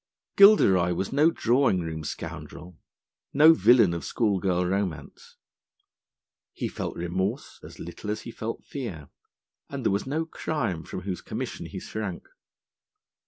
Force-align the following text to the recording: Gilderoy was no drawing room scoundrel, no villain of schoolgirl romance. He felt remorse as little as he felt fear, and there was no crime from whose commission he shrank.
Gilderoy 0.35 0.93
was 0.95 1.13
no 1.13 1.29
drawing 1.29 1.79
room 1.81 2.03
scoundrel, 2.03 2.75
no 3.33 3.53
villain 3.53 3.93
of 3.93 4.03
schoolgirl 4.03 4.65
romance. 4.65 5.35
He 6.53 6.67
felt 6.67 6.95
remorse 6.95 7.59
as 7.61 7.77
little 7.77 8.09
as 8.09 8.21
he 8.21 8.31
felt 8.31 8.63
fear, 8.65 9.09
and 9.69 9.85
there 9.85 9.91
was 9.91 10.07
no 10.07 10.25
crime 10.25 10.81
from 10.85 11.01
whose 11.01 11.21
commission 11.21 11.67
he 11.67 11.79
shrank. 11.79 12.27